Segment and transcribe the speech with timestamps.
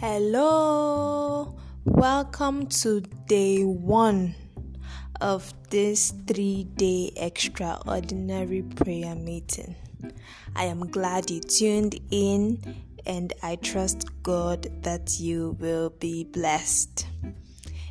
[0.00, 4.36] Hello, welcome to day one
[5.20, 9.74] of this three day extraordinary prayer meeting.
[10.54, 17.08] I am glad you tuned in, and I trust God that you will be blessed.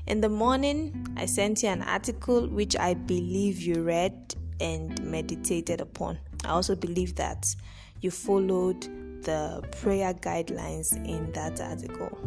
[0.05, 5.81] In the morning, I sent you an article which I believe you read and meditated
[5.81, 6.19] upon.
[6.45, 7.53] I also believe that
[7.99, 8.87] you followed
[9.23, 12.17] the prayer guidelines in that article.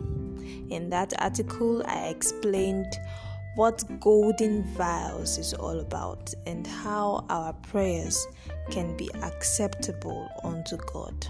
[0.71, 2.93] In that article, I explained
[3.57, 8.27] what golden vials is all about and how our prayers
[8.71, 11.27] can be acceptable unto God.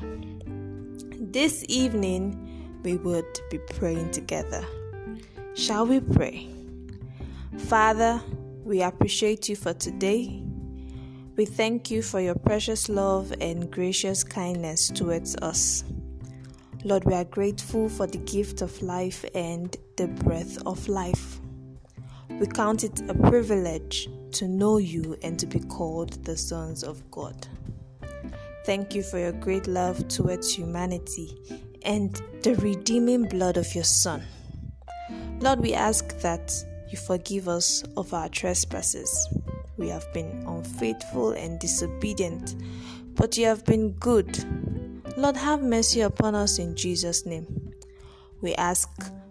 [1.32, 4.64] This evening, we would be praying together.
[5.54, 6.48] Shall we pray?
[7.58, 8.22] Father,
[8.64, 10.42] we appreciate you for today.
[11.40, 15.84] We thank you for your precious love and gracious kindness towards us.
[16.84, 21.40] Lord, we are grateful for the gift of life and the breath of life.
[22.28, 27.10] We count it a privilege to know you and to be called the sons of
[27.10, 27.48] God.
[28.66, 31.38] Thank you for your great love towards humanity
[31.86, 34.22] and the redeeming blood of your Son.
[35.40, 36.52] Lord, we ask that
[36.90, 39.26] you forgive us of our trespasses
[39.80, 42.54] we have been unfaithful and disobedient,
[43.14, 44.38] but you have been good.
[45.16, 47.72] Lord, have mercy upon us in Jesus' name.
[48.42, 48.88] We ask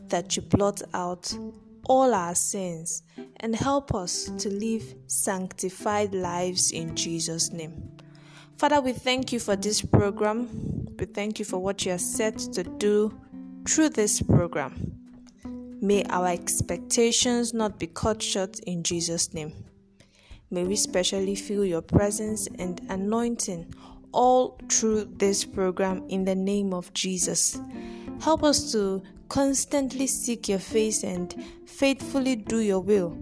[0.09, 1.33] that you blot out
[1.85, 3.03] all our sins
[3.37, 7.91] and help us to live sanctified lives in Jesus' name.
[8.57, 10.87] Father, we thank you for this program.
[10.99, 13.17] We thank you for what you are set to do
[13.67, 14.95] through this program.
[15.81, 19.53] May our expectations not be cut short in Jesus' name.
[20.51, 23.73] May we specially feel your presence and anointing
[24.11, 27.59] all through this program in the name of Jesus.
[28.21, 33.17] Help us to constantly seek your face and faithfully do your will.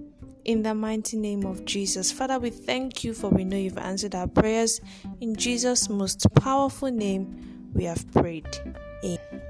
[0.45, 2.09] In the mighty name of Jesus.
[2.09, 4.79] Father, we thank you for we know you've answered our prayers.
[5.19, 8.47] In Jesus' most powerful name, we have prayed.
[9.03, 9.46] Amen.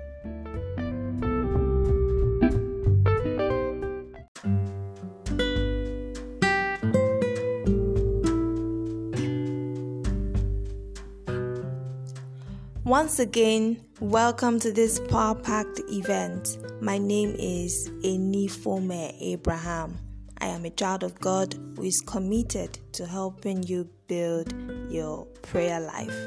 [12.88, 16.58] Once again, welcome to this power packed event.
[16.80, 19.98] My name is Enifome Abraham.
[20.38, 24.54] I am a child of God who is committed to helping you build
[24.90, 26.18] your prayer life.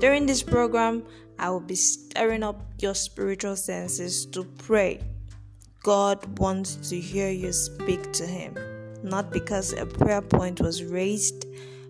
[0.00, 1.02] During this program,
[1.38, 4.98] I will be stirring up your spiritual senses to pray.
[5.82, 8.56] God wants to hear you speak to Him,
[9.02, 11.44] not because a prayer point was raised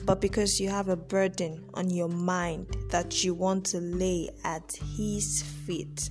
[0.04, 4.78] but because you have a burden on your mind that you want to lay at
[4.96, 6.10] His feet.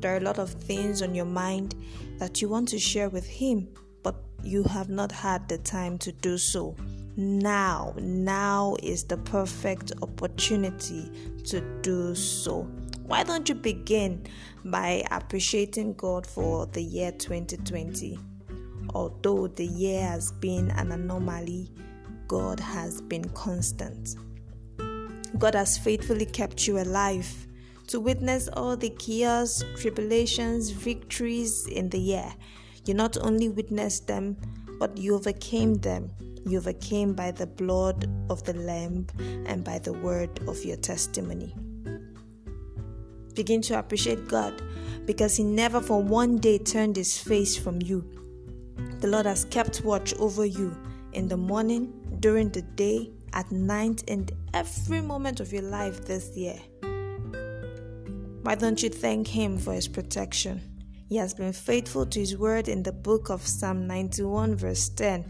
[0.00, 1.74] There are a lot of things on your mind
[2.18, 3.68] that you want to share with Him,
[4.02, 6.76] but you have not had the time to do so.
[7.16, 11.10] Now, now is the perfect opportunity
[11.46, 12.62] to do so.
[13.06, 14.24] Why don't you begin
[14.64, 18.18] by appreciating God for the year 2020?
[18.94, 21.72] Although the year has been an anomaly,
[22.28, 24.16] God has been constant.
[25.38, 27.46] God has faithfully kept you alive
[27.86, 32.34] to witness all the chaos, tribulations, victories in the year.
[32.84, 34.36] You not only witnessed them,
[34.78, 36.10] but you overcame them.
[36.44, 39.06] You overcame by the blood of the Lamb
[39.46, 41.54] and by the word of your testimony.
[43.34, 44.60] Begin to appreciate God
[45.06, 48.04] because He never for one day turned His face from you.
[49.00, 50.76] The Lord has kept watch over you
[51.12, 56.36] in the morning, during the day, at night, and every moment of your life this
[56.36, 56.58] year.
[58.42, 60.60] Why don't you thank Him for His protection?
[61.08, 65.22] He has been faithful to His word in the book of Psalm 91, verse 10,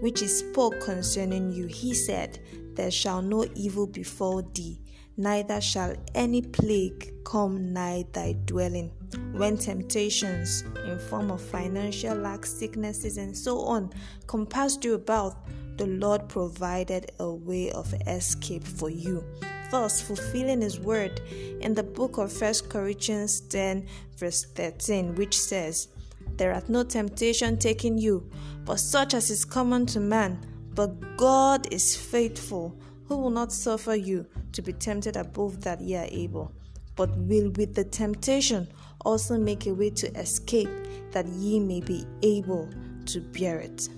[0.00, 1.66] which He spoke concerning you.
[1.66, 2.40] He said,
[2.74, 4.80] There shall no evil befall thee,
[5.16, 8.90] neither shall any plague come nigh thy dwelling.
[9.32, 13.92] When temptations in form of financial lack, sicknesses, and so on
[14.26, 15.36] compass you about,
[15.76, 19.24] the Lord provided a way of escape for you.
[19.70, 21.20] Thus, fulfilling His word
[21.60, 23.86] in the book of 1 Corinthians 10,
[24.16, 25.88] verse 13, which says,
[26.36, 28.28] There hath no temptation taken you,
[28.64, 30.38] but such as is common to man.
[30.74, 35.96] But God is faithful, who will not suffer you to be tempted above that ye
[35.96, 36.52] are able,
[36.96, 38.68] but will with the temptation
[39.04, 40.70] also make a way to escape,
[41.10, 42.68] that ye may be able
[43.06, 43.88] to bear it.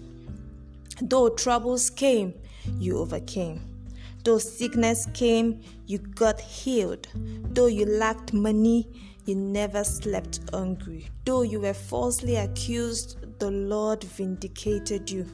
[1.02, 2.34] Though troubles came,
[2.78, 3.60] you overcame.
[4.24, 7.06] Though sickness came, you got healed.
[7.14, 8.88] Though you lacked money,
[9.26, 11.08] you never slept hungry.
[11.24, 15.26] Though you were falsely accused, the Lord vindicated you.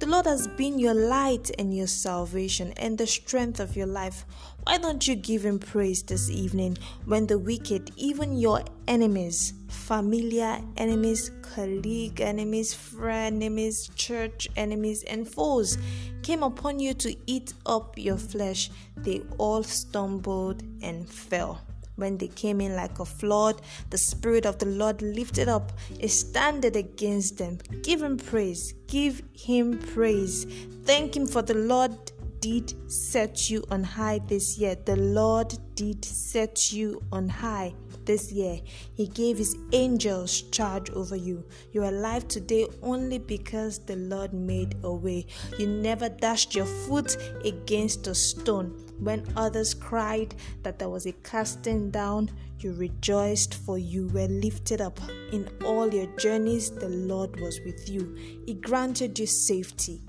[0.00, 4.24] The Lord has been your light and your salvation and the strength of your life.
[4.64, 10.62] Why don't you give Him praise this evening when the wicked, even your enemies, familiar
[10.78, 15.76] enemies, colleague enemies, friend enemies, church enemies, and foes
[16.22, 18.70] came upon you to eat up your flesh?
[18.96, 21.60] They all stumbled and fell
[22.00, 23.60] when they came in like a flood,
[23.90, 27.58] the Spirit of the Lord lifted up a standard against them.
[27.82, 28.74] Give him praise.
[28.88, 30.46] Give him praise.
[30.84, 31.92] Thank him for the Lord
[32.40, 34.74] did set you on high this year.
[34.74, 37.74] The Lord did set you on high
[38.10, 38.58] this year.
[38.96, 41.44] He gave His angels charge over you.
[41.72, 45.26] You're alive today only because the Lord made a way.
[45.58, 48.68] You never dashed your foot against a stone.
[48.98, 50.34] When others cried
[50.64, 54.98] that there was a casting down, you rejoiced, for you were lifted up.
[55.32, 58.16] In all your journeys, the Lord was with you.
[58.44, 60.02] He granted you safety.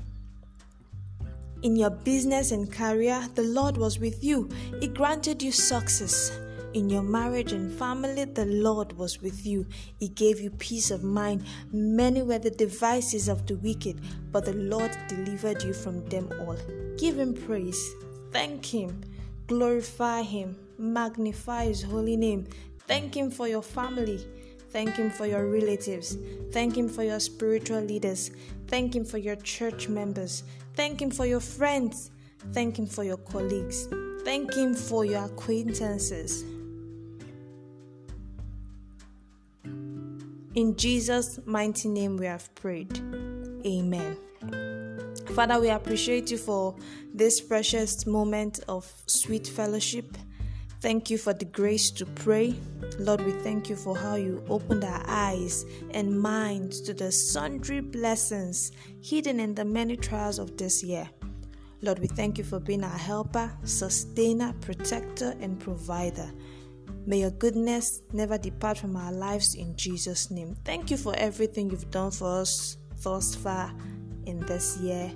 [1.61, 4.49] In your business and career, the Lord was with you.
[4.79, 6.31] He granted you success.
[6.73, 9.65] In your marriage and family, the Lord was with you.
[9.99, 11.45] He gave you peace of mind.
[11.73, 13.99] Many were the devices of the wicked,
[14.31, 16.55] but the Lord delivered you from them all.
[16.97, 17.93] Give Him praise.
[18.31, 19.01] Thank Him.
[19.47, 20.55] Glorify Him.
[20.77, 22.47] Magnify His holy name.
[22.87, 24.25] Thank Him for your family.
[24.69, 26.17] Thank Him for your relatives.
[26.53, 28.31] Thank Him for your spiritual leaders.
[28.67, 30.43] Thank Him for your church members.
[30.75, 32.11] Thank Him for your friends.
[32.53, 33.89] Thank Him for your colleagues.
[34.23, 36.45] Thank Him for your acquaintances.
[40.53, 42.97] In Jesus' mighty name, we have prayed.
[43.65, 44.17] Amen.
[45.33, 46.75] Father, we appreciate you for
[47.13, 50.17] this precious moment of sweet fellowship.
[50.81, 52.55] Thank you for the grace to pray.
[52.99, 57.79] Lord, we thank you for how you opened our eyes and minds to the sundry
[57.79, 61.07] blessings hidden in the many trials of this year.
[61.81, 66.29] Lord, we thank you for being our helper, sustainer, protector, and provider.
[67.03, 70.55] May your goodness never depart from our lives in Jesus' name.
[70.63, 73.73] Thank you for everything you've done for us thus far
[74.25, 75.11] in this year.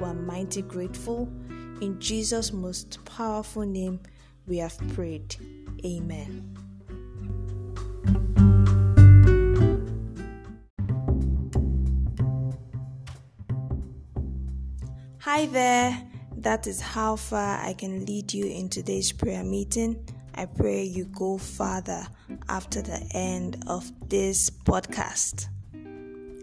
[0.00, 1.28] We're mighty grateful.
[1.80, 4.00] In Jesus' most powerful name,
[4.48, 5.36] we have prayed.
[5.84, 6.56] Amen.
[15.20, 16.02] Hi there.
[16.38, 20.04] That is how far I can lead you in today's prayer meeting.
[20.38, 22.06] I pray you go farther
[22.48, 25.48] after the end of this podcast.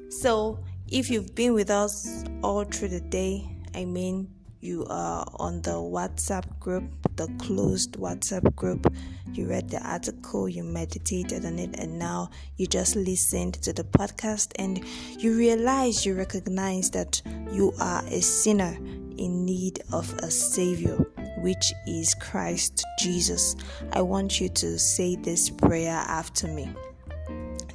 [0.09, 0.59] So,
[0.89, 5.75] if you've been with us all through the day, I mean, you are on the
[5.75, 6.83] WhatsApp group,
[7.15, 8.93] the closed WhatsApp group,
[9.31, 13.85] you read the article, you meditated on it, and now you just listened to the
[13.85, 14.83] podcast and
[15.17, 18.75] you realize, you recognize that you are a sinner
[19.17, 21.05] in need of a Savior
[21.45, 23.55] which is Christ Jesus.
[23.93, 26.67] I want you to say this prayer after me.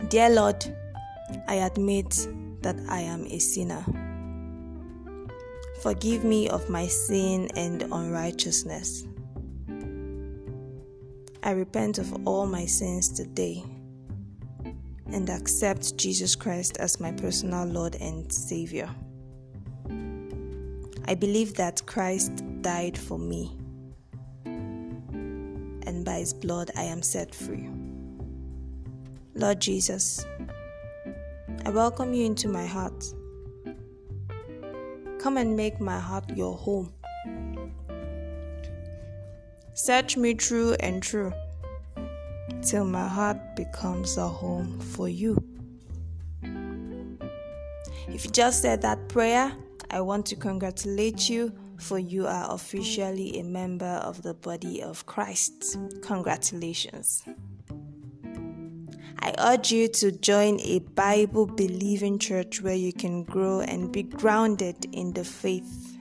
[0.08, 0.76] Dear Lord,
[1.46, 2.26] I admit
[2.62, 3.84] that I am a sinner.
[5.84, 9.06] Forgive me of my sin and unrighteousness.
[11.44, 13.62] I repent of all my sins today
[15.12, 18.90] and accept Jesus Christ as my personal Lord and Savior.
[21.06, 23.56] I believe that Christ died for me
[26.00, 27.68] and by his blood I am set free.
[29.34, 30.24] Lord Jesus,
[31.66, 33.04] I welcome you into my heart.
[35.18, 36.90] Come and make my heart your home.
[39.74, 41.34] Search me true and true
[42.62, 45.36] till my heart becomes a home for you.
[48.08, 49.52] If you just said that prayer,
[49.90, 55.06] I want to congratulate you for you are officially a member of the body of
[55.06, 55.76] Christ.
[56.02, 57.22] Congratulations.
[59.22, 64.02] I urge you to join a Bible believing church where you can grow and be
[64.02, 65.98] grounded in the faith.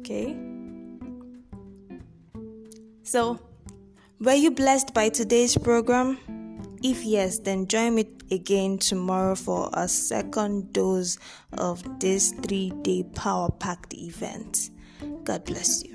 [0.00, 0.36] Okay?
[3.02, 3.38] So,
[4.20, 6.18] were you blessed by today's program?
[6.84, 11.16] If yes, then join me again tomorrow for a second dose
[11.56, 14.68] of this three day power packed event.
[15.24, 15.93] God bless you.